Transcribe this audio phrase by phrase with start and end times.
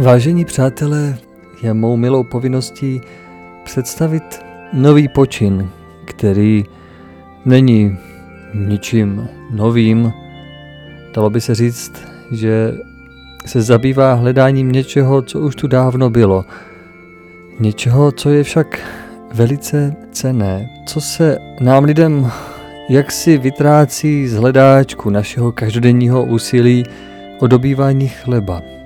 [0.00, 1.18] Vážení přátelé,
[1.62, 3.00] je mou milou povinností
[3.64, 4.40] představit
[4.72, 5.70] nový počin,
[6.04, 6.64] který
[7.44, 7.98] není
[8.54, 10.12] ničím novým.
[11.14, 11.92] Dalo by se říct,
[12.30, 12.72] že
[13.46, 16.44] se zabývá hledáním něčeho, co už tu dávno bylo.
[17.60, 18.80] Něčeho, co je však
[19.34, 22.30] velice cené, co se nám lidem
[22.88, 26.84] jaksi vytrácí z hledáčku našeho každodenního úsilí
[27.38, 28.77] o dobývání chleba.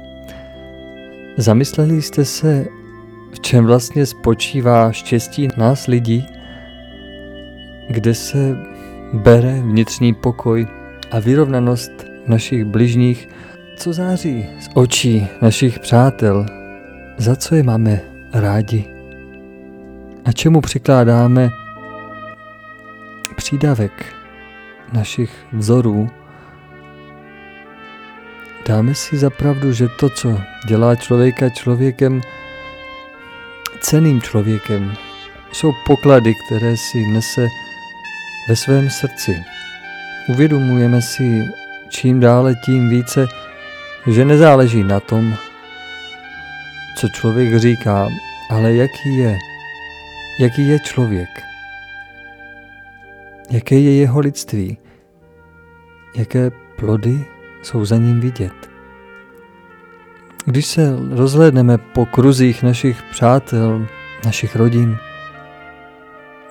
[1.37, 2.67] Zamysleli jste se,
[3.35, 6.27] v čem vlastně spočívá štěstí nás lidí?
[7.89, 8.57] Kde se
[9.13, 10.67] bere vnitřní pokoj
[11.11, 11.93] a vyrovnanost
[12.27, 13.29] našich bližních,
[13.77, 16.47] co září z očí našich přátel,
[17.19, 18.01] za co je máme
[18.33, 18.85] rádi?
[20.25, 21.51] A čemu přikládáme
[23.37, 24.15] přídavek
[24.93, 26.11] našich vzorů
[28.67, 32.21] Dáme si zapravdu, že to, co dělá člověka člověkem,
[33.81, 34.95] ceným člověkem,
[35.53, 37.49] jsou poklady, které si nese
[38.49, 39.45] ve svém srdci.
[40.29, 41.45] Uvědomujeme si
[41.89, 43.27] čím dále tím více,
[44.07, 45.35] že nezáleží na tom,
[46.97, 48.09] co člověk říká,
[48.51, 49.39] ale jaký je,
[50.41, 51.29] jaký je člověk,
[53.51, 54.79] jaké je jeho lidství,
[56.17, 57.25] jaké plody
[57.63, 58.71] jsou za ním vidět.
[60.45, 63.87] Když se rozhlédneme po kruzích našich přátel,
[64.25, 64.99] našich rodin,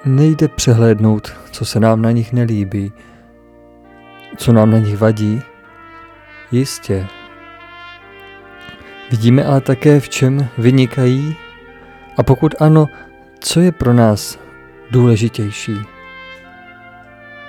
[0.05, 2.91] nejde přehlédnout, co se nám na nich nelíbí,
[4.37, 5.41] co nám na nich vadí.
[6.51, 7.07] Jistě.
[9.11, 11.35] Vidíme ale také, v čem vynikají
[12.17, 12.87] a pokud ano,
[13.39, 14.39] co je pro nás
[14.91, 15.75] důležitější.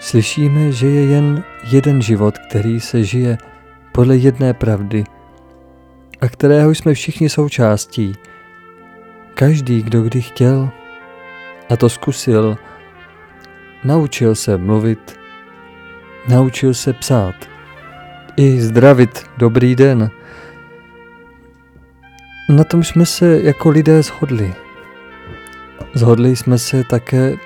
[0.00, 3.38] Slyšíme, že je jen jeden život, který se žije
[3.92, 5.04] podle jedné pravdy
[6.20, 8.14] a kterého jsme všichni součástí.
[9.34, 10.70] Každý, kdo kdy chtěl
[11.70, 12.56] a to zkusil,
[13.84, 15.18] naučil se mluvit,
[16.28, 17.34] naučil se psát
[18.36, 20.10] i zdravit dobrý den.
[22.48, 24.54] Na tom jsme se jako lidé shodli.
[25.94, 27.36] Zhodli jsme se také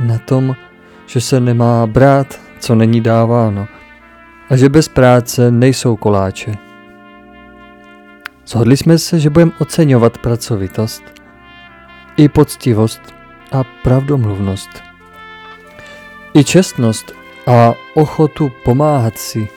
[0.00, 0.56] na tom,
[1.06, 3.68] že se nemá brát, co není dáváno–
[4.50, 6.54] a že bez práce nejsou koláče.
[8.46, 11.02] Shodli jsme se, že budeme oceňovat pracovitost
[12.16, 13.00] i poctivost
[13.52, 14.70] a pravdomluvnost.
[16.34, 17.12] I čestnost
[17.46, 19.48] a ochotu pomáhat si,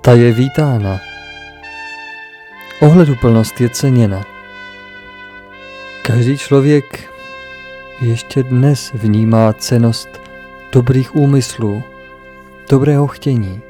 [0.00, 1.00] ta je vítána.
[2.80, 4.22] Ohleduplnost je ceněna.
[6.02, 7.10] Každý člověk
[8.00, 10.08] ještě dnes vnímá cenost
[10.72, 11.82] dobrých úmyslů,
[12.68, 13.62] dobrého chtění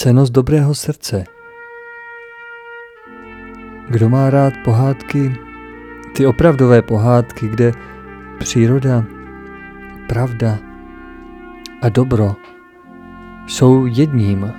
[0.00, 1.24] cenost dobrého srdce.
[3.88, 5.36] Kdo má rád pohádky,
[6.16, 7.72] ty opravdové pohádky, kde
[8.38, 9.04] příroda,
[10.08, 10.58] pravda
[11.82, 12.36] a dobro
[13.46, 14.52] jsou jedním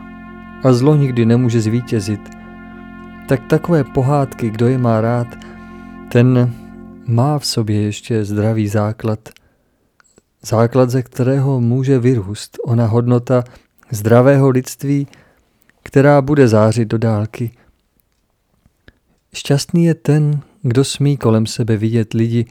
[0.63, 2.29] a zlo nikdy nemůže zvítězit,
[3.27, 5.27] tak takové pohádky, kdo je má rád,
[6.11, 6.53] ten
[7.07, 9.29] má v sobě ještě zdravý základ,
[10.41, 13.43] základ, ze kterého může vyrůst ona hodnota
[13.91, 15.07] zdravého lidství,
[15.91, 17.51] která bude zářit do dálky.
[19.33, 22.45] Šťastný je ten, kdo smí kolem sebe vidět lidi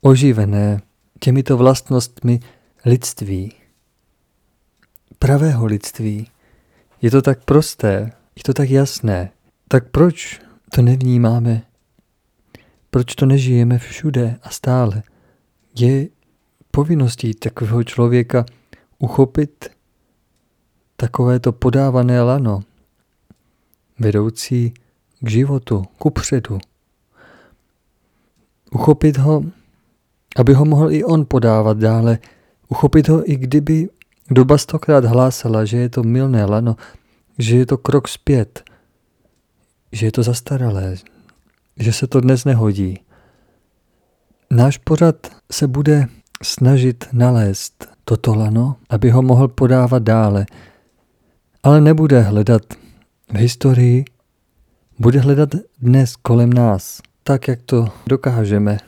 [0.00, 0.82] oživené
[1.20, 2.40] těmito vlastnostmi
[2.84, 3.52] lidství.
[5.18, 6.28] Pravého lidství.
[7.02, 9.30] Je to tak prosté, je to tak jasné.
[9.68, 11.62] Tak proč to nevnímáme?
[12.90, 15.02] Proč to nežijeme všude a stále?
[15.78, 16.08] Je
[16.70, 18.44] povinností takového člověka
[18.98, 19.73] uchopit
[21.04, 22.64] takovéto podávané lano,
[24.00, 24.72] vedoucí
[25.20, 26.58] k životu, ku předu.
[28.72, 29.44] Uchopit ho,
[30.36, 32.18] aby ho mohl i on podávat dále,
[32.68, 33.88] uchopit ho i kdyby
[34.30, 36.76] doba stokrát hlásala, že je to milné lano,
[37.38, 38.64] že je to krok zpět,
[39.92, 40.96] že je to zastaralé,
[41.76, 43.04] že se to dnes nehodí.
[44.50, 45.16] Náš pořad
[45.52, 46.08] se bude
[46.42, 50.46] snažit nalézt toto lano, aby ho mohl podávat dále,
[51.64, 52.62] ale nebude hledat
[53.32, 54.04] v historii,
[54.98, 55.48] bude hledat
[55.82, 58.78] dnes kolem nás, tak jak to dokážeme,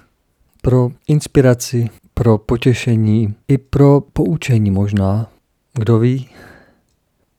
[0.63, 5.31] pro inspiraci, pro potěšení i pro poučení možná.
[5.73, 6.29] Kdo ví,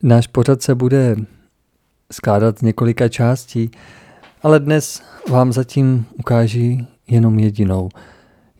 [0.04, 1.16] náš pořad se bude
[2.12, 3.72] skládat z několika částí,
[4.44, 7.90] ale dnes vám zatím ukáží jenom jedinou.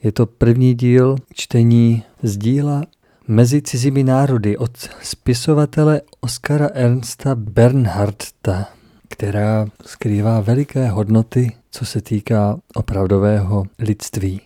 [0.04, 2.84] Je to první díl čtení z díla
[3.30, 8.70] Mezi cizími národy od spisovatele Oskara Ernsta Bernhardta.
[9.10, 14.42] která skrývá veliké hodnoty, co se týká opravdového lidství.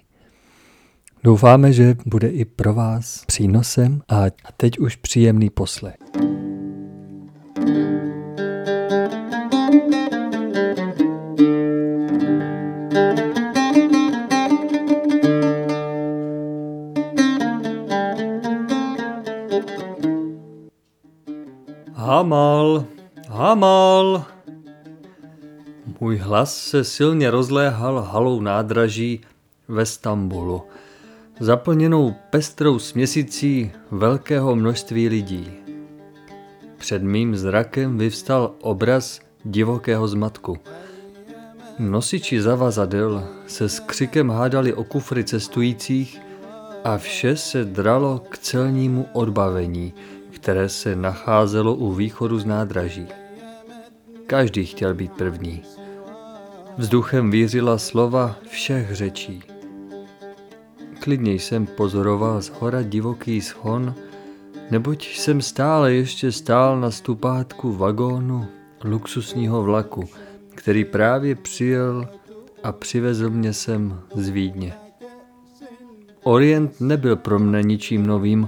[1.23, 4.23] Doufáme, že bude i pro vás přínosem a
[4.57, 5.95] teď už příjemný poslech.
[22.21, 22.85] Hamal,
[23.29, 24.25] Hamal.
[25.99, 29.21] Můj hlas se silně rozléhal halou nádraží
[29.67, 30.61] ve Stambulu,
[31.39, 35.51] zaplněnou pestrou směsicí velkého množství lidí.
[36.77, 40.57] Před mým zrakem vyvstal obraz divokého zmatku.
[41.79, 46.19] Nosiči zavazadel se s křikem hádali o kufry cestujících
[46.83, 49.93] a vše se dralo k celnímu odbavení,
[50.41, 53.07] které se nacházelo u východu z nádraží.
[54.27, 55.61] Každý chtěl být první.
[56.77, 59.43] Vzduchem vířila slova všech řečí.
[60.99, 63.93] Klidně jsem pozoroval z hora divoký schon,
[64.71, 68.45] neboť jsem stále ještě stál na stupátku vagónu
[68.83, 70.09] luxusního vlaku,
[70.55, 72.07] který právě přijel
[72.63, 74.73] a přivezl mě sem z Vídně.
[76.23, 78.47] Orient nebyl pro mne ničím novým,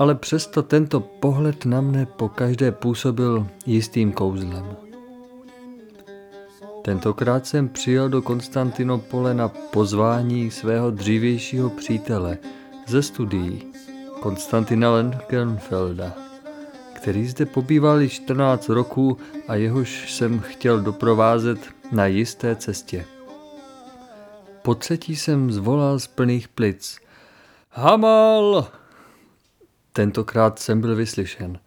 [0.00, 4.76] ale přesto tento pohled na mne po každé působil jistým kouzlem.
[6.82, 12.38] Tentokrát jsem přijel do Konstantinopole na pozvání svého dřívějšího přítele
[12.86, 13.72] ze studií,
[14.20, 16.12] Konstantina Lenkenfelda,
[16.92, 19.18] který zde pobýval 14 roků
[19.48, 21.58] a jehož jsem chtěl doprovázet
[21.92, 23.04] na jisté cestě.
[24.62, 26.98] Po třetí jsem zvolal z plných plic.
[27.70, 28.79] Hamal!
[29.92, 31.58] Tentokrát jsem byl vyslyšen.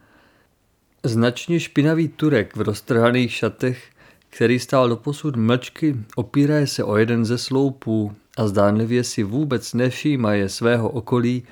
[1.02, 3.90] Značně špinavý Turek v roztrhaných šatech,
[4.30, 10.48] který stál doposud mlčky, opíraje se o jeden ze sloupů a zdánlivě si vůbec nevšímaje
[10.48, 11.42] svého okolí,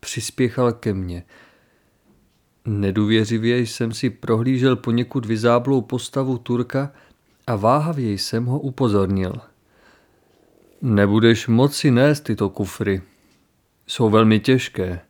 [0.00, 1.24] přispěchal ke mně.
[2.64, 6.92] Nedůvěřivě jsem si prohlížel poněkud vyzáblou postavu Turka
[7.46, 9.32] a váhavě jsem ho upozornil.
[10.82, 13.02] Nebudeš moci nést tyto kufry.
[13.86, 15.00] Jsou velmi těžké.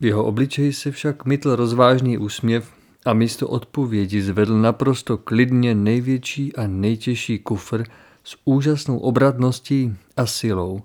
[0.00, 2.72] V jeho obličeji se však mytl rozvážný úsměv
[3.04, 7.84] a místo odpovědi zvedl naprosto klidně největší a nejtěžší kufr
[8.24, 10.82] s úžasnou obratností a silou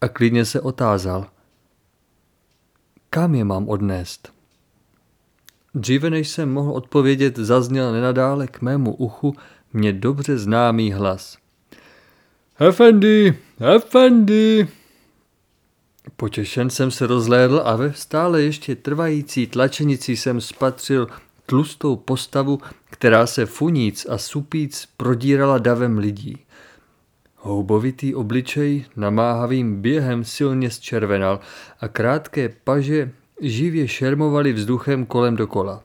[0.00, 1.26] a klidně se otázal.
[3.10, 4.32] Kam je mám odnést?
[5.74, 9.34] Dříve než jsem mohl odpovědět, zazněl nenadále k mému uchu
[9.72, 11.36] mě dobře známý hlas.
[12.60, 13.38] Efendi,
[13.76, 14.68] Efendi,
[16.16, 21.08] Potěšen jsem se rozhlédl a ve stále ještě trvající tlačenici jsem spatřil
[21.46, 22.58] tlustou postavu,
[22.90, 26.38] která se funíc a supíc prodírala davem lidí.
[27.36, 31.40] Houbovitý obličej namáhavým během silně zčervenal
[31.80, 35.84] a krátké paže živě šermovaly vzduchem kolem dokola.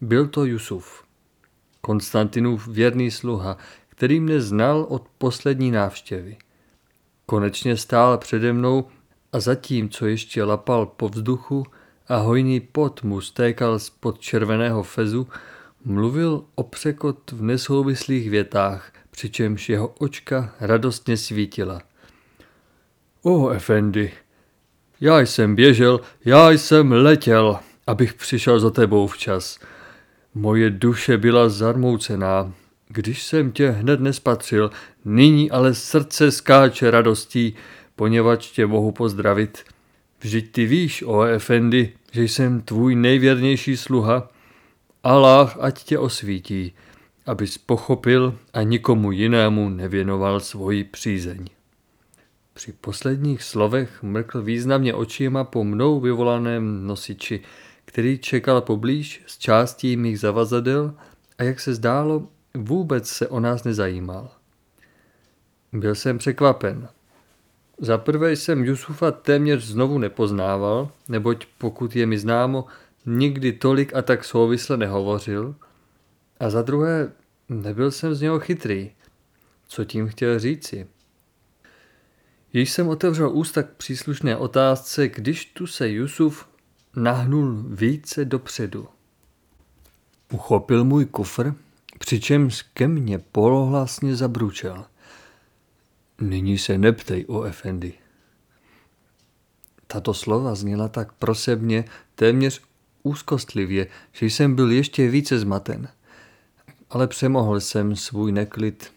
[0.00, 1.04] Byl to Jusuf,
[1.80, 3.56] Konstantinův věrný sluha,
[3.88, 6.36] který mne znal od poslední návštěvy.
[7.26, 8.84] Konečně stál přede mnou
[9.34, 11.66] a zatím, co ještě lapal po vzduchu
[12.08, 15.28] a hojný pot mu stékal spod červeného fezu,
[15.84, 21.82] mluvil o překot v nesouvislých větách, přičemž jeho očka radostně svítila.
[23.22, 24.12] O, Efendi,
[25.00, 29.58] já jsem běžel, já jsem letěl, abych přišel za tebou včas.
[30.34, 32.52] Moje duše byla zarmoucená,
[32.88, 34.70] když jsem tě hned nespatřil,
[35.04, 37.54] nyní ale srdce skáče radostí,
[37.96, 39.64] poněvadž tě mohu pozdravit.
[40.20, 44.28] Vždyť ty víš, o Efendi, že jsem tvůj nejvěrnější sluha.
[45.02, 46.72] Allah ať tě osvítí,
[47.26, 51.46] abys pochopil a nikomu jinému nevěnoval svoji přízeň.
[52.54, 57.40] Při posledních slovech mrkl významně očima po mnou vyvolaném nosiči,
[57.84, 60.94] který čekal poblíž z částí mých zavazadel
[61.38, 64.30] a jak se zdálo, vůbec se o nás nezajímal.
[65.72, 66.88] Byl jsem překvapen.
[67.78, 72.64] Za prvé jsem Jusufa téměř znovu nepoznával, neboť pokud je mi známo,
[73.06, 75.54] nikdy tolik a tak souvisle nehovořil.
[76.40, 77.12] A za druhé,
[77.48, 78.90] nebyl jsem z něho chytrý.
[79.68, 80.86] Co tím chtěl říci?
[82.52, 86.48] Již jsem otevřel ústa k příslušné otázce, když tu se Jusuf
[86.96, 88.88] nahnul více dopředu.
[90.32, 91.52] Uchopil můj kufr,
[91.98, 94.84] přičemž ke mně polohlasně zabručel–
[96.20, 97.92] Nyní se neptej o Efendi.
[99.86, 102.62] Tato slova zněla tak prosebně, téměř
[103.02, 105.88] úzkostlivě, že jsem byl ještě více zmaten.
[106.90, 108.92] Ale přemohl jsem svůj neklid.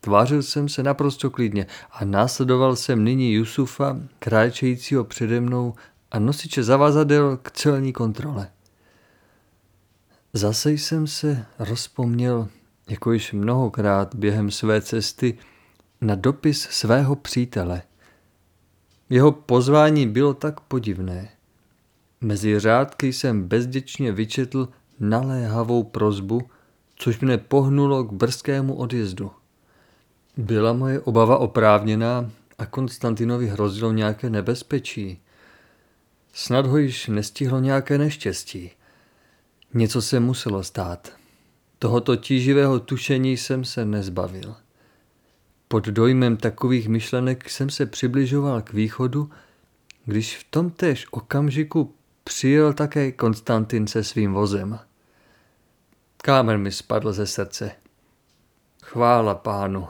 [0.00, 5.74] Tvářil jsem se naprosto klidně a následoval jsem nyní Jusufa, kráčejícího přede mnou
[6.10, 8.50] a nosiče zavazadel k celní kontrole.
[10.32, 12.48] Zase jsem se rozpomněl,
[12.88, 15.38] jako již mnohokrát během své cesty,
[16.00, 17.82] na dopis svého přítele.
[19.10, 21.28] Jeho pozvání bylo tak podivné.
[22.20, 24.68] Mezi řádky jsem bezděčně vyčetl
[25.00, 26.50] naléhavou prozbu,
[26.96, 29.30] což mne pohnulo k brzkému odjezdu.
[30.36, 35.20] Byla moje obava oprávněná a Konstantinovi hrozilo nějaké nebezpečí.
[36.32, 38.70] Snad ho již nestihlo nějaké neštěstí.
[39.74, 41.12] Něco se muselo stát.
[41.78, 44.56] Tohoto tíživého tušení jsem se nezbavil.
[45.68, 49.30] Pod dojmem takových myšlenek jsem se přibližoval k východu,
[50.04, 51.94] když v tom též okamžiku
[52.24, 54.78] přijel také Konstantin se svým vozem.
[56.16, 57.70] Kámen mi spadl ze srdce.
[58.82, 59.88] Chvála pánu.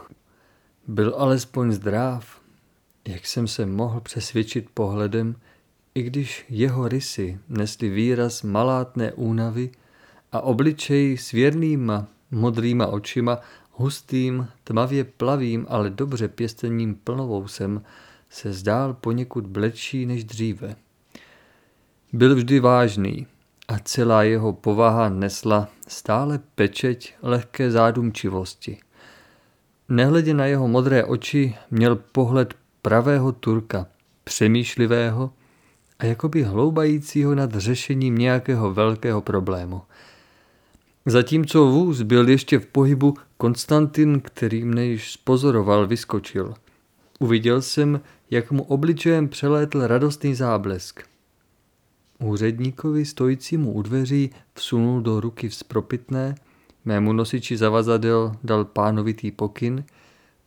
[0.87, 2.41] Byl alespoň zdráv,
[3.09, 5.37] jak jsem se mohl přesvědčit pohledem,
[5.95, 9.71] i když jeho rysy nesly výraz malátné únavy
[10.33, 13.39] a obličej s věrnýma modrýma očima,
[13.79, 17.83] hustým, tmavě plavým, ale dobře pěstením plnovousem,
[18.31, 20.77] se zdál poněkud blečí než dříve.
[22.13, 23.27] Byl vždy vážný
[23.69, 28.79] a celá jeho povaha nesla stále pečeť lehké zádumčivosti.
[29.89, 33.87] Nehledě na jeho modré oči měl pohled pravého Turka,
[34.25, 35.31] přemýšlivého
[35.99, 39.83] a jakoby hloubajícího nad řešením nějakého velkého problému.
[41.09, 46.55] Zatímco vůz byl ještě v pohybu, Konstantin, který mne již spozoroval, vyskočil.
[47.19, 48.01] Uviděl jsem,
[48.31, 51.03] jak mu obličejem přelétl radostný záblesk.
[52.19, 56.35] Úředníkovi stojícímu u dveří vsunul do ruky vzpropitné,
[56.85, 59.85] mému nosiči zavazadel dal pánovitý pokyn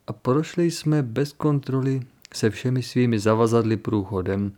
[0.07, 2.01] a prošli jsme bez kontroly
[2.33, 4.51] se všemi svými zavazadly průchodem,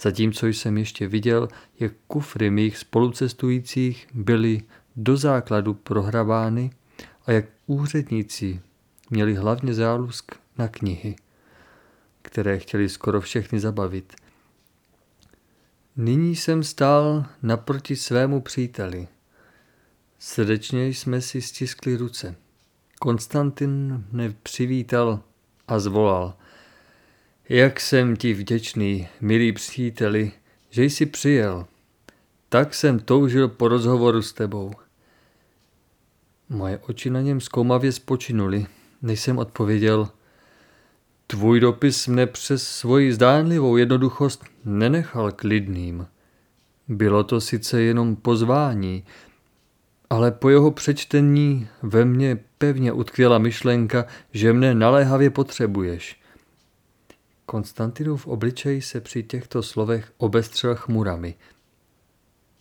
[0.00, 1.48] zatímco jsem ještě viděl,
[1.80, 4.62] jak kufry mých spolucestujících byly
[4.96, 6.70] do základu prohrabány
[7.26, 8.60] a jak úředníci
[9.10, 11.16] měli hlavně zálusk na knihy,
[12.22, 14.14] které chtěli skoro všechny zabavit.
[15.96, 19.08] Nyní jsem stál naproti svému příteli.
[20.18, 22.36] Srdečně jsme si stiskli ruce.
[22.98, 25.20] Konstantin mne přivítal
[25.68, 26.34] a zvolal.
[27.48, 30.32] Jak jsem ti vděčný, milý příteli,
[30.70, 31.66] že jsi přijel.
[32.48, 34.72] Tak jsem toužil po rozhovoru s tebou.
[36.52, 38.66] Moje oči na něm zkoumavě spočinuly,
[39.02, 40.08] než jsem odpověděl.
[41.26, 46.06] Tvůj dopis mne přes svoji zdánlivou jednoduchost nenechal klidným.
[46.88, 49.04] Bylo to sice jenom pozvání,
[50.10, 56.20] ale po jeho přečtení ve mně pevně utkvěla myšlenka, že mne naléhavě potřebuješ.
[57.46, 61.34] Konstantinův obličej se při těchto slovech obestřel chmurami–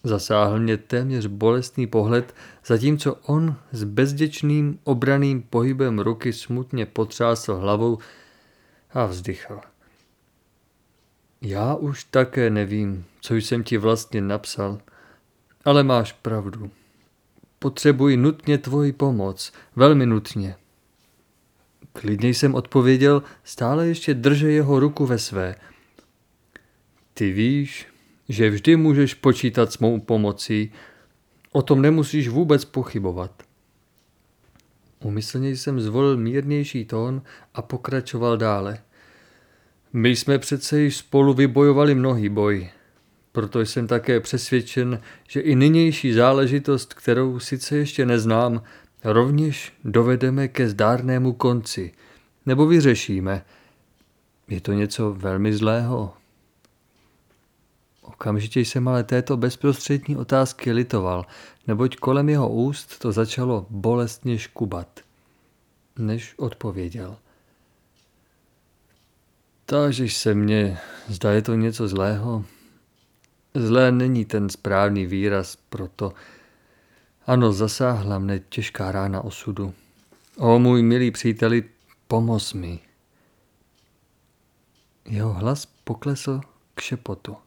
[0.03, 7.97] Zasáhl mě téměř bolestný pohled, zatímco on s bezděčným obraným pohybem ruky smutně potřásl hlavou
[8.93, 9.61] a vzdychal.
[11.41, 14.79] Já už také nevím, co jsem ti vlastně napsal,
[15.65, 16.71] ale máš pravdu.
[17.59, 20.55] Potřebuji nutně tvoji pomoc, velmi nutně.
[21.93, 25.55] Klidně jsem odpověděl, stále ještě drže jeho ruku ve své.
[27.13, 27.87] Ty víš,
[28.29, 30.71] že vždy můžeš počítat s mou pomocí,
[31.51, 33.43] o tom nemusíš vůbec pochybovat.
[35.03, 37.21] Umyslně jsem zvolil mírnější tón
[37.53, 38.79] a pokračoval dále.
[39.93, 42.69] My jsme přece již spolu vybojovali mnohý boj,
[43.31, 48.63] proto jsem také přesvědčen, že i nynější záležitost, kterou sice ještě neznám,
[49.03, 51.91] rovněž dovedeme ke zdárnému konci,
[52.45, 53.45] nebo vyřešíme.
[54.47, 56.13] Je to něco velmi zlého,
[58.09, 61.25] Okamžitě jsem ale této bezprostřední otázky litoval,
[61.67, 64.99] neboť kolem jeho úst to začalo bolestně škubat.
[65.99, 67.17] Než odpověděl.
[69.65, 72.45] Tážeš se mě, zda je to něco zlého?
[73.55, 76.13] Zlé není ten správný výraz, proto
[77.25, 79.73] ano, zasáhla mne těžká rána osudu.
[80.37, 81.63] O můj milý příteli,
[82.07, 82.79] pomoz mi.
[85.05, 86.41] Jeho hlas poklesl
[86.75, 87.37] k šepotu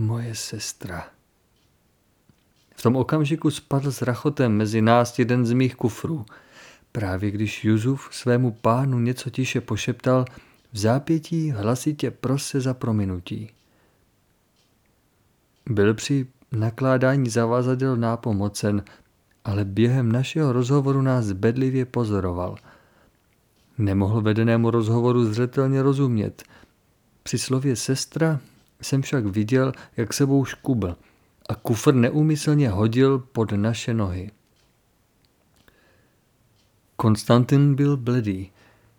[0.00, 1.08] moje sestra.
[2.76, 6.26] V tom okamžiku spadl s rachotem mezi nás jeden z mých kufrů.
[6.92, 10.24] Právě když Juzuf svému pánu něco tiše pošeptal,
[10.72, 13.50] v zápětí hlasitě prose za prominutí.
[15.66, 18.84] Byl při nakládání zavazadel nápomocen,
[19.44, 22.56] ale během našeho rozhovoru nás bedlivě pozoroval.
[23.78, 26.42] Nemohl vedenému rozhovoru zřetelně rozumět.
[27.22, 28.40] Při slově sestra
[28.82, 30.96] jsem však viděl, jak sebou škubl
[31.48, 34.30] a kufr neúmyslně hodil pod naše nohy.
[36.96, 38.50] Konstantin byl bledý.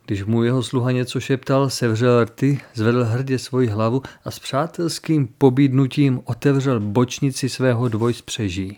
[0.05, 5.27] Když mu jeho sluha něco šeptal, sevřel rty, zvedl hrdě svoji hlavu a s přátelským
[5.37, 8.77] pobídnutím otevřel bočnici svého dvojspřeží.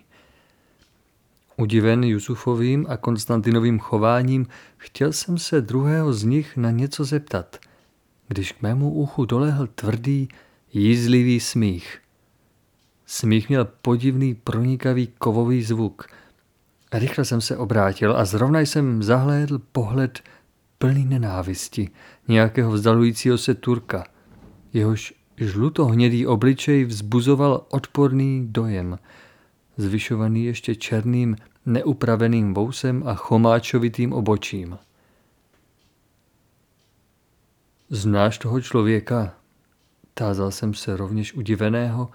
[1.58, 7.58] Udiven Jusufovým a Konstantinovým chováním chtěl jsem se druhého z nich na něco zeptat,
[8.28, 10.30] když k mému uchu dolehl tvrdý,
[10.74, 12.00] jízlivý smích.
[13.06, 16.08] Smích měl podivný, pronikavý kovový zvuk.
[16.94, 20.20] Rychle jsem se obrátil a zrovna jsem zahlédl pohled
[20.78, 21.90] plný nenávisti
[22.28, 24.04] nějakého vzdalujícího se Turka.
[24.74, 29.00] Jehož žlutohnědý obličej vzbuzoval odporný dojem,
[29.78, 34.78] zvyšovaný ještě černým, neupraveným vousem a chomáčovitým obočím.
[37.90, 39.43] Znáš toho člověka?
[40.14, 42.12] Tázal jsem se rovněž udiveného,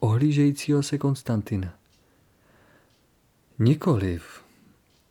[0.00, 1.74] ohlížejícího se Konstantina.
[3.58, 4.42] Nikoliv,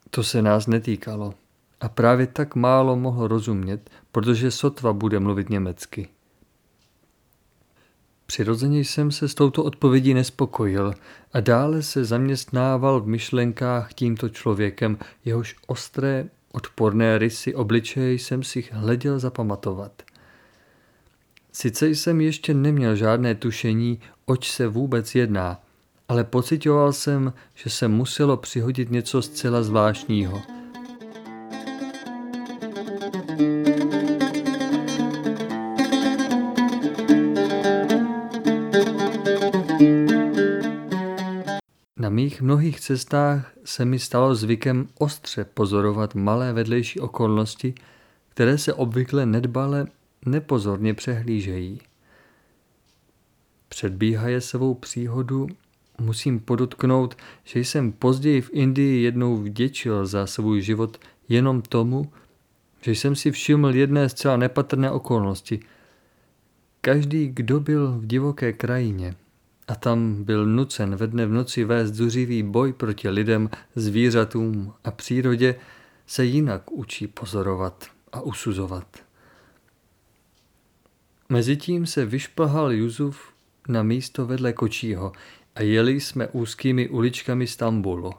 [0.10, 1.34] to se nás netýkalo
[1.82, 6.10] a právě tak málo mohl rozumět, protože sotva bude mluvit německy.
[8.26, 10.94] Přirozeně jsem se s touto odpovědí nespokojil
[11.34, 18.70] a dále se zaměstnával v myšlenkách tímto člověkem, jehož ostré, odporné rysy obličeje jsem si
[18.72, 20.03] hleděl zapamatovat.
[21.54, 25.60] Sice jsem ještě neměl žádné tušení, oč se vůbec jedná,
[26.08, 30.42] ale pocitoval jsem, že se muselo přihodit něco zcela zvláštního–
[42.04, 47.74] Na mých mnohých cestách se mi stalo zvykem ostře pozorovat malé vedlejší okolnosti,
[48.30, 49.88] které se obvykle nedbale,
[50.26, 51.80] nepozorně přehlížejí.
[53.70, 55.48] Předbíhaje svou příhodu
[56.02, 60.98] musím podotknout, že jsem později v Indii jednou vděčil za svůj život
[61.30, 62.12] jenom tomu,
[62.82, 65.60] že jsem si všiml jedné zcela nepatrné okolnosti.
[66.82, 69.16] Každý, kdo byl v divoké krajině
[69.68, 74.92] a tam byl nucen ve dne v noci vést zuřivý boj proti lidem, zvířatům a
[74.92, 75.56] přírodě,
[76.08, 78.98] se jinak učí pozorovat a usuzovat.
[81.30, 83.34] Mezitím se vyšplhal Juzuf
[83.68, 85.12] na místo vedle kočího
[85.56, 88.12] a jeli jsme úzkými uličkami Stambulu.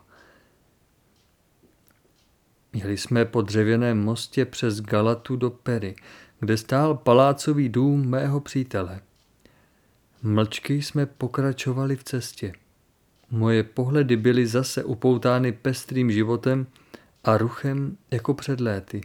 [2.73, 5.95] Jeli jsme po dřevěném mostě přes Galatu do Pery,
[6.41, 9.01] kde stál palácový dům mého přítele.
[10.23, 12.53] Mlčky jsme pokračovali v cestě.
[13.31, 16.67] Moje pohledy byly zase upoutány pestrým životem
[17.25, 19.01] a ruchem jako před léty.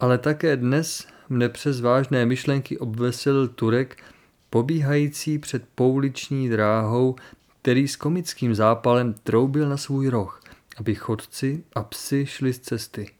[0.00, 4.02] Ale také dnes mne přes vážné myšlenky obveselil Turek,
[4.50, 7.16] pobíhající před pouliční dráhou,
[7.62, 10.40] který s komickým zápalem troubil na svůj roh
[10.78, 13.10] aby chodci a psy šli z cesty.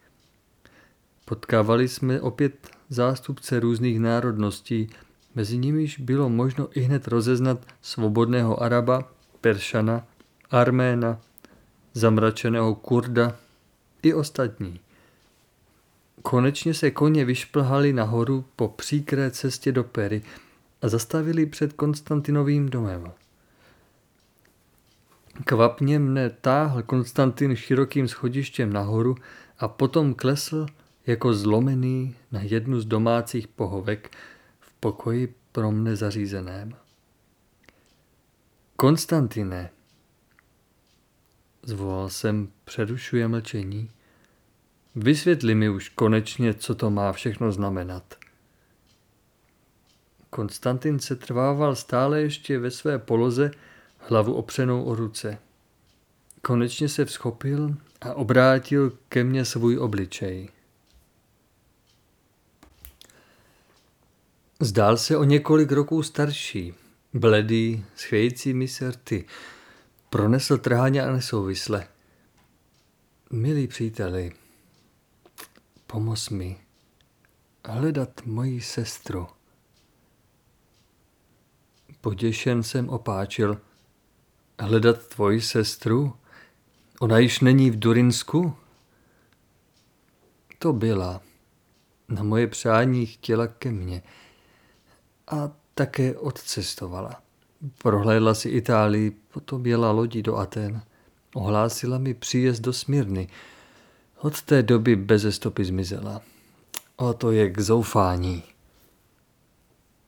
[1.25, 4.91] Potkávali jsme opět zástupce různých národností,
[5.35, 10.07] mezi nimiž bylo možno i hned rozeznat svobodného Araba, Peršana,
[10.51, 11.21] Arména,
[11.95, 13.37] zamračeného Kurda
[14.03, 14.81] i ostatní.
[16.23, 20.23] Konečně se koně vyšplhali nahoru po příkré cestě do Pery
[20.83, 23.13] a zastavili před Konstantinovým domem.
[25.45, 29.17] Kvapně mne táhl Konstantin širokým schodištěm nahoru
[29.59, 30.67] a potom klesl
[31.07, 34.17] jako zlomený na jednu z domácích pohovek
[34.61, 36.77] v pokoji pro mne zařízeném.
[38.77, 39.71] Konstantine,
[41.63, 43.91] zvolal jsem, přerušuje mlčení,
[44.99, 48.15] vysvětli mi už konečně, co to má všechno znamenat.
[50.31, 53.51] Konstantin se trvával stále ještě ve své poloze,
[53.99, 55.39] hlavu opřenou o ruce.
[56.43, 60.49] Konečně se vzchopil a obrátil ke mně svůj obličej.
[64.61, 66.75] Zdál se o několik roků starší,
[67.15, 69.25] bledý, s chvějícími se rty.
[70.11, 71.87] Pronesl trháně a nesouvisle.
[73.31, 74.33] Milí příteli,
[75.93, 76.57] pomoz mi
[77.65, 79.27] hledat moji sestru.
[82.01, 83.61] Poděšen jsem opáčil–
[84.61, 86.13] hledat tvoji sestru?
[87.01, 88.55] Ona již není v Durinsku?
[90.59, 91.21] To byla.
[92.09, 94.03] Na moje přání chtěla ke mně.
[95.29, 97.23] A také odcestovala.
[97.83, 100.83] Prohlédla si Itálii, potom jela lodí do Aten.
[101.35, 103.29] Ohlásila mi příjezd do Smírny.
[104.21, 106.23] Od té doby bez stopy zmizela.
[106.97, 108.43] O to je k zoufání.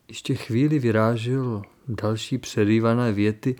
[0.07, 3.55] Ještě chvíli vyrážil další přerývané věty.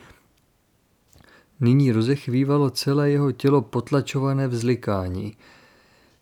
[1.60, 5.38] Nyní rozechvívalo celé jeho tělo potlačované vzlikání.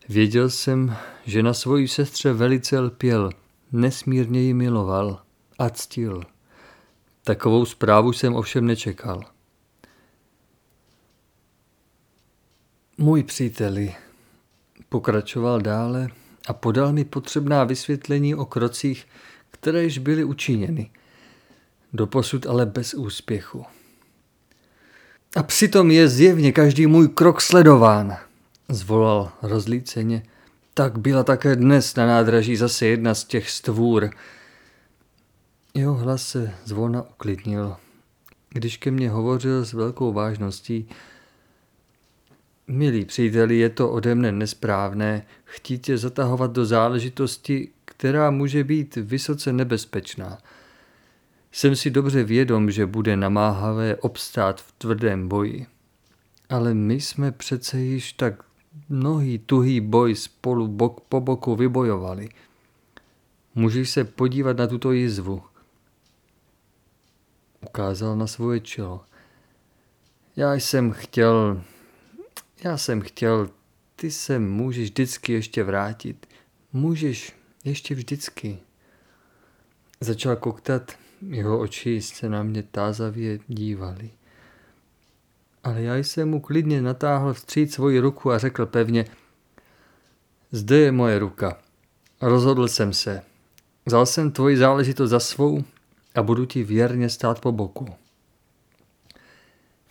[0.08, 3.30] Věděl jsem, že na svoji sestře velice lpěl,
[3.72, 5.22] nesmírně ji miloval
[5.58, 6.22] a ctil.
[7.24, 9.22] Takovou zprávu jsem ovšem nečekal.
[12.98, 13.94] Můj příteli,
[14.90, 16.08] pokračoval dále
[16.46, 19.06] a podal mi potřebná vysvětlení o krocích,
[19.50, 20.90] které již byly učiněny.
[21.92, 23.64] Doposud ale bez úspěchu.
[25.36, 28.16] A přitom je zjevně každý můj krok sledován,
[28.68, 30.22] zvolal rozlíceně.
[30.74, 34.10] Tak byla také dnes na nádraží zase jedna z těch stvůr.
[35.74, 37.76] Jeho hlas se zvolna uklidnil.
[38.50, 40.88] Když ke mně hovořil s velkou vážností,
[42.72, 48.96] Milí příteli, je to ode mne nesprávné chtít tě zatahovat do záležitosti, která může být
[48.96, 50.38] vysoce nebezpečná.
[51.52, 55.66] Jsem si dobře vědom, že bude namáhavé obstát v tvrdém boji.
[56.48, 58.42] Ale my jsme přece již tak
[58.88, 62.28] mnohý tuhý boj spolu bok po boku vybojovali.
[63.54, 65.42] Můžeš se podívat na tuto jizvu.
[67.60, 69.00] Ukázal na svoje čelo.
[70.36, 71.62] Já jsem chtěl,
[72.64, 73.50] já jsem chtěl,
[73.96, 76.26] ty se můžeš vždycky ještě vrátit.
[76.72, 77.32] Můžeš
[77.64, 78.58] ještě vždycky.
[80.00, 80.92] Začal koktat,
[81.28, 84.10] jeho oči se na mě tázavě dívali.
[85.64, 89.04] Ale já jsem mu klidně natáhl vstříc svoji ruku a řekl pevně,
[90.52, 91.58] zde je moje ruka.
[92.20, 93.22] Rozhodl jsem se.
[93.86, 95.64] Vzal jsem tvoji záležitost za svou
[96.14, 97.86] a budu ti věrně stát po boku.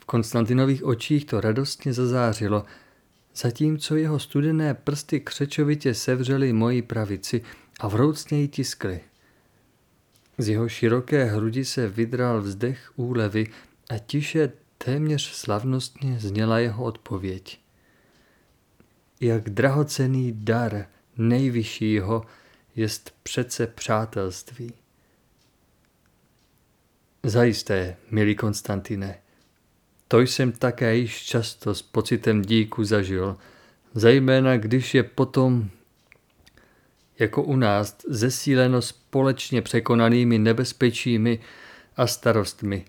[0.09, 2.65] Konstantinových očích to radostně zazářilo,
[3.35, 7.41] zatímco jeho studené prsty křečovitě sevřely moji pravici
[7.79, 8.99] a vroucně ji tiskly.
[10.37, 13.47] Z jeho široké hrudi se vydral vzdech úlevy
[13.89, 17.59] a tiše téměř slavnostně zněla jeho odpověď.
[19.21, 20.85] Jak drahocený dar
[21.17, 22.25] nejvyššího
[22.75, 24.73] jest přece přátelství.
[27.23, 29.19] Zajisté, milý Konstantine,
[30.11, 33.37] to jsem také již často s pocitem díku zažil,
[33.93, 35.69] zejména když je potom
[37.19, 41.39] jako u nás zesíleno společně překonanými nebezpečími
[41.97, 42.85] a starostmi.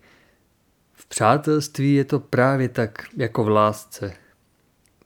[0.93, 4.13] V přátelství je to právě tak jako v lásce.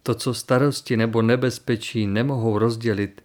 [0.02, 3.24] To, co starosti nebo nebezpečí nemohou rozdělit,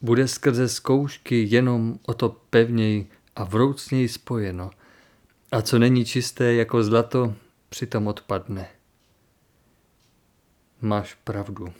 [0.00, 4.70] bude skrze zkoušky jenom o to pevněji a vroucněji spojeno.
[5.52, 7.34] A co není čisté jako zlato,
[7.72, 8.68] přitom odpadne.
[10.80, 11.72] Máš pravdu,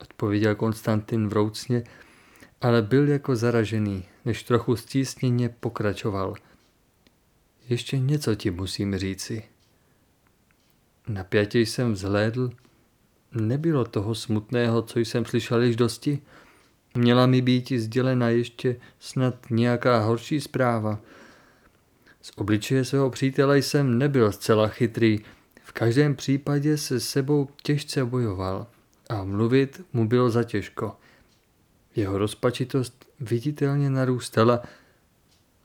[0.00, 1.84] odpověděl Konstantin vroucně,
[2.60, 6.34] ale byl jako zaražený, než trochu stísněně pokračoval.
[7.68, 9.42] Ještě něco ti musím říci.
[11.08, 12.50] Napjatě jsem vzhlédl,
[13.34, 16.22] nebylo toho smutného, co jsem slyšel již dosti.
[16.94, 20.98] Měla mi být sdělena ještě snad nějaká horší zpráva–
[22.22, 25.18] z obličeje svého přítele jsem nebyl zcela chytrý,
[25.62, 28.66] v každém případě se sebou těžce bojoval
[29.08, 30.96] a mluvit mu bylo zatěžko.
[31.96, 34.62] Jeho rozpačitost viditelně narůstala.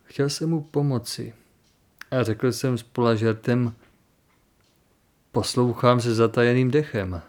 [0.04, 1.34] Chtěl jsem mu pomoci
[2.12, 3.74] a řekl jsem s polažertem,
[5.32, 7.22] poslouchám se zatajeným dechem.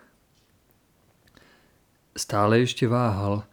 [2.17, 3.45] Stále ještě váhal.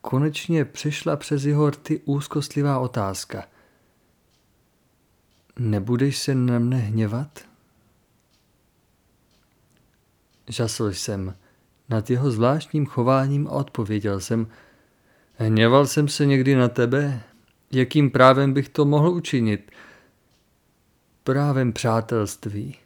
[0.00, 3.44] Konečně přišla přes jeho rty úzkostlivá otázka–
[5.58, 7.40] Nebudeš se na mne hněvat?
[10.48, 11.36] Žasl jsem
[11.88, 14.46] nad jeho zvláštním chováním a odpověděl jsem,
[15.34, 17.22] hněval jsem se někdy na tebe?
[17.72, 19.70] Jakým právem bych to mohl učinit?
[21.24, 22.76] Právem přátelství,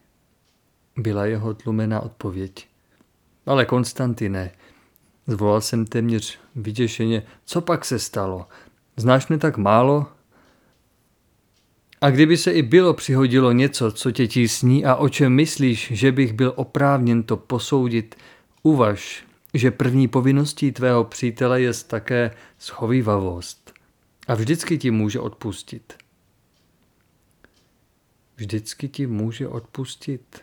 [0.96, 2.68] byla jeho tlumená odpověď.
[3.46, 4.50] Ale Konstantine,
[5.26, 8.48] zvolal jsem téměř vyděšeně, co pak se stalo?
[8.96, 10.06] Znáš mě tak málo,
[12.00, 16.12] a kdyby se i bylo přihodilo něco, co tě tísní a o čem myslíš, že
[16.12, 18.14] bych byl oprávněn to posoudit,
[18.62, 23.72] uvaž, že první povinností tvého přítele je také schovývavost
[24.28, 25.92] a vždycky ti může odpustit.
[28.36, 30.42] Vždycky ti může odpustit.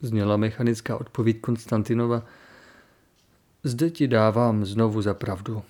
[0.00, 2.22] Zněla mechanická odpověď Konstantinova.
[3.64, 5.62] Zde ti dávám znovu za pravdu.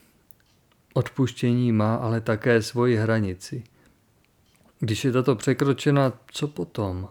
[0.94, 3.64] Odpuštění má ale také svoji hranici–
[4.80, 7.08] Když je tato překročena, co potom?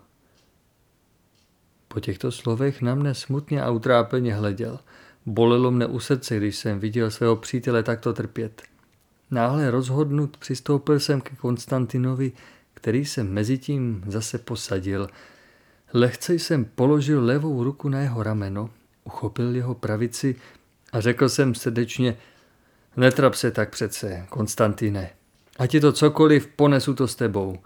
[1.88, 4.80] Po těchto slovech na mne smutně a utrápeně hleděl.
[5.26, 8.62] Bolelo mne u srdce, když jsem viděl svého přítele takto trpět.
[9.32, 12.32] Náhle rozhodnut přistoupil jsem ke Konstantinovi,
[12.74, 15.10] který se mezi tím zase posadil.
[15.94, 18.70] Lehce jsem položil levou ruku na jeho rameno,
[19.04, 20.36] uchopil jeho pravici
[20.92, 22.18] a řekl jsem srdečně,
[22.98, 25.19] netrap se tak přece, Konstantine.
[25.60, 27.60] Ať je to cokoliv, ponesu to s tebou.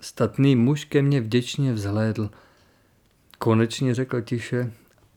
[0.00, 2.30] Statný muž ke mně vděčně vzhlédl.
[3.38, 4.72] Konečně řekl tiše,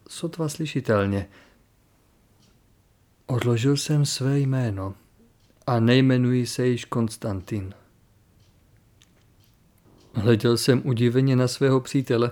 [0.07, 1.27] sotva slyšitelně.
[3.25, 4.95] Odložil jsem své jméno
[5.67, 7.73] a nejmenuji se již Konstantin.
[10.13, 12.31] Hleděl jsem udiveně na svého přítele.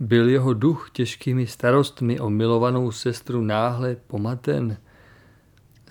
[0.00, 4.78] Byl jeho duch těžkými starostmi o milovanou sestru náhle pomaten.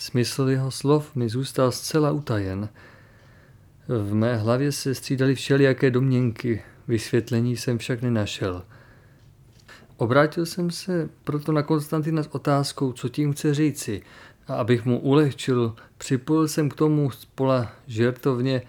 [0.02, 2.70] Smysl jeho slov mi zůstal zcela utajen.
[3.88, 8.64] V mé hlavě se střídaly všelijaké domněnky, vysvětlení jsem však nenašel.
[9.98, 14.02] Obrátil jsem se proto na Konstantina s otázkou, co tím chce říci,
[14.48, 18.62] a abych mu ulehčil, připojil jsem k tomu spola žertovně,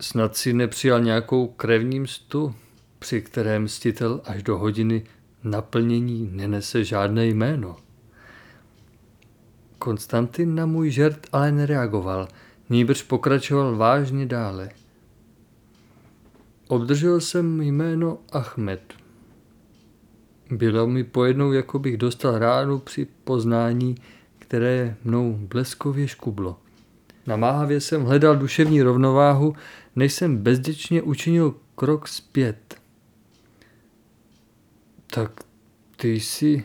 [0.00, 2.54] snad si nepřijal nějakou krevní mstu,
[2.98, 5.04] při kterém mstitel až do hodiny
[5.44, 7.76] naplnění nenese žádné jméno.
[9.78, 12.28] Konstantin na můj žert ale nereagoval,
[12.70, 14.70] nýbrž pokračoval vážně dále.
[16.68, 18.94] Obdržel jsem jméno Ahmed.
[20.50, 23.94] Bylo mi pojednou, jako bych dostal ránu při poznání,
[24.38, 26.58] které mnou bleskově škublo.
[27.26, 29.56] Namáhavě jsem hledal duševní rovnováhu,
[29.96, 32.80] než jsem bezděčně učinil krok zpět.
[35.10, 35.32] Tak
[35.96, 36.64] ty jsi...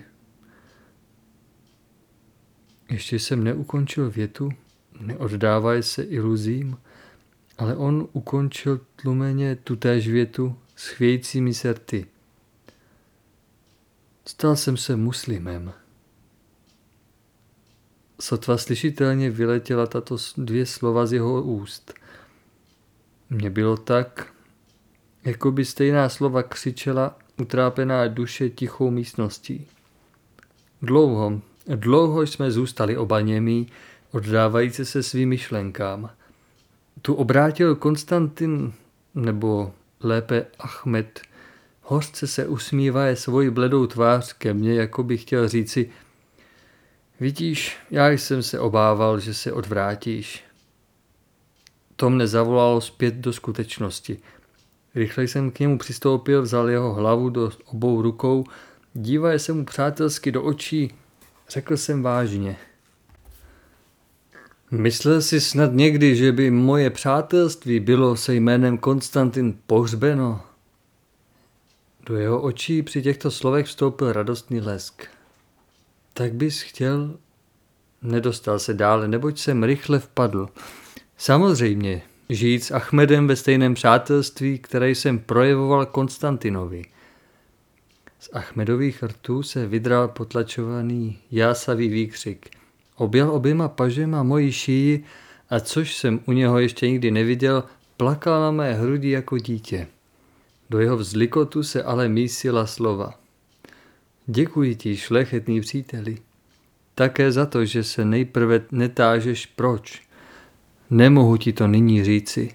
[2.94, 4.50] Ještě jsem neukončil větu,
[5.00, 6.78] neoddávaj se iluzím,
[7.58, 12.06] ale on ukončil tlumeně tutéž větu s chvějícími serty.
[14.26, 15.74] Stal jsem se muslimem.
[18.22, 21.94] Sotva slyšitelně vyletěla tato dvě slova z jeho úst.
[23.30, 24.34] Mně bylo tak,
[25.24, 29.68] jako by stejná slova křičela utrápená duše tichou místností.
[30.82, 33.68] Dlouho, dlouho jsme zůstali oba němí,
[34.12, 36.10] oddávající se svým myšlenkám.
[37.02, 38.74] Tu obrátil Konstantin,
[39.16, 41.22] nebo lépe Ahmed,
[41.82, 45.90] hořce se usmívaje svoji bledou tvář ke mně, jako by chtěl říci–
[47.24, 50.44] Vidíš, já jsem se obával, že se odvrátíš.
[51.96, 54.18] To mne zavolalo zpět do skutečnosti.
[54.96, 58.44] Rychle jsem k němu přistoupil, vzal jeho hlavu do obou rukou,
[58.94, 60.92] dívaje se mu přátelsky do očí,
[61.50, 62.58] řekl jsem vážně.
[64.72, 70.42] Myslel si snad někdy, že by moje přátelství bylo se jménem Konstantin pohřbeno?
[72.06, 75.04] Do jeho očí při těchto slovech vstoupil radostný lesk.
[76.14, 77.18] Tak bys chtěl?
[78.02, 80.50] Nedostal se dále, neboť jsem rychle vpadl.
[81.18, 86.86] Samozřejmě, žít s Achmedem ve stejném přátelství, které jsem projevoval Konstantinovi.
[88.24, 92.50] Z Achmedových rtů se vydral potlačovaný jásavý výkřik.
[92.96, 95.04] Objel oběma pažema moji šíji
[95.50, 97.64] a což jsem u něho ještě nikdy neviděl,
[97.98, 99.88] plakal na mé hrudi jako dítě.
[100.70, 103.14] Do jeho vzlikotu se ale mísila slova.
[104.28, 106.18] Děkuji ti, šlechetný příteli.
[106.96, 110.02] Také za to, že se nejprve netážeš proč.
[110.90, 112.52] Nemohu ti to nyní říci,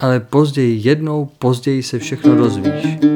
[0.00, 3.11] ale později, jednou později se všechno dozvíš.